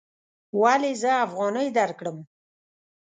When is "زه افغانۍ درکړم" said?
1.01-2.17